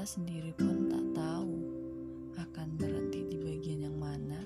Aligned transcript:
kita 0.00 0.16
sendiri 0.16 0.48
pun 0.56 0.88
tak 0.88 1.06
tahu 1.12 1.60
akan 2.40 2.68
berhenti 2.80 3.20
di 3.20 3.36
bagian 3.36 3.84
yang 3.84 3.98
mana. 4.00 4.40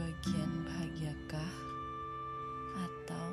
Bagian 0.00 0.64
bahagiakah 0.64 1.52
atau 2.72 3.26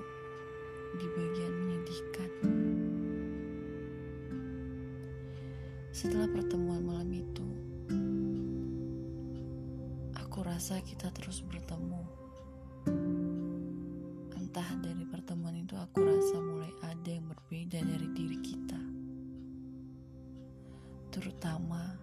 di 1.00 1.08
bagian 1.16 1.53
menyedihkan? 1.63 2.31
Setelah 5.95 6.27
pertemuan 6.27 6.84
malam 6.84 7.16
itu, 7.16 7.48
aku 10.20 10.44
rasa 10.44 10.84
kita 10.84 11.08
terus 11.16 11.39
bertemu. 11.39 12.03
Entah 14.36 14.70
dari 14.84 15.08
pertemuan 15.08 15.55
itu 15.55 15.80
aku 15.80 16.03
Terutama 21.16 21.95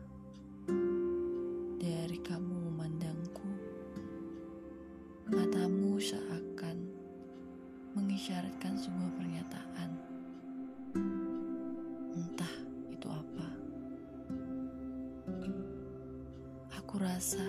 dari 1.76 2.16
kamu 2.24 2.72
memandangku. 2.72 3.44
Matamu 5.28 6.00
seakan 6.00 6.80
mengisyaratkan 7.92 8.72
sebuah 8.80 9.12
pernyataan. 9.20 9.90
Entah 12.16 12.54
itu 12.88 13.08
apa. 13.12 13.48
Aku 16.80 16.96
rasa 16.96 17.44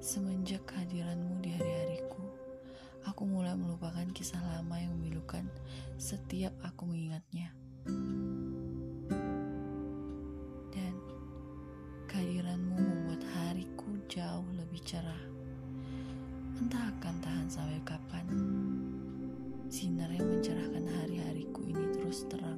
semenjak 0.00 0.64
kehadiranmu 0.64 1.44
di 1.44 1.52
hari-hariku, 1.52 2.24
aku 3.04 3.28
mulai 3.28 3.52
melupakan 3.60 4.08
kisah 4.16 4.40
lama 4.40 4.80
yang 4.80 4.96
memilukan 4.96 5.44
setiap 6.00 6.56
aku 6.64 6.88
mengingatnya. 6.88 7.52
Cerah. 14.88 15.24
Entah 16.56 16.88
akan 16.96 17.20
tahan 17.20 17.44
sampai 17.44 17.76
kapan. 17.84 18.24
Sinar 19.68 20.08
yang 20.08 20.24
mencerahkan 20.24 20.80
hari-hariku 20.80 21.60
ini 21.68 21.92
terus 21.92 22.24
terang. 22.24 22.56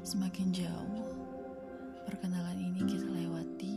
Semakin 0.00 0.56
jauh, 0.56 1.04
perkenalan 2.08 2.56
ini 2.56 2.80
kita 2.88 3.12
lewati. 3.12 3.74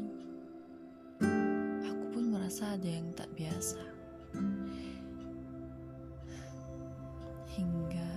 Aku 1.92 2.04
pun 2.16 2.32
merasa 2.32 2.80
ada 2.80 2.88
yang 2.88 3.12
tak 3.20 3.28
biasa. 3.36 3.84
Hingga 7.52 8.12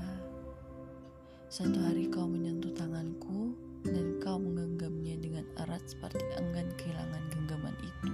satu 1.50 1.78
hari 1.82 2.06
kau 2.06 2.30
menyentuh 2.30 2.70
tanganku 2.70 3.31
seperti 5.92 6.24
enggan 6.40 6.72
kehilangan 6.80 7.20
genggaman 7.28 7.76
itu. 7.84 8.12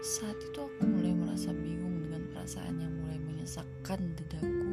Saat 0.00 0.40
itu 0.40 0.56
aku 0.56 0.80
mulai 0.88 1.12
merasa 1.12 1.52
bingung 1.52 2.00
dengan 2.00 2.24
perasaan 2.32 2.80
yang 2.80 2.94
mulai 3.04 3.20
menyesakkan 3.20 4.00
dadaku. 4.16 4.72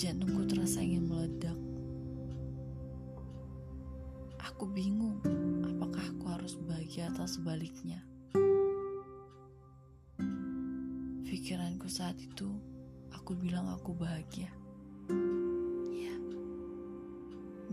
Jantungku 0.00 0.48
terasa 0.48 0.80
ingin 0.80 1.04
meledak. 1.04 1.58
Aku 4.40 4.64
bingung, 4.72 5.20
apakah 5.68 6.00
aku 6.00 6.24
harus 6.32 6.56
bahagia 6.64 7.12
atau 7.12 7.28
sebaliknya. 7.28 8.00
Pikiranku 11.28 11.92
saat 11.92 12.16
itu, 12.16 12.48
aku 13.12 13.36
bilang 13.36 13.68
aku 13.68 13.92
bahagia. 13.92 14.48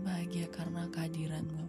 Bahagia 0.08 0.48
karena 0.48 0.88
kehadiranmu. 0.88 1.64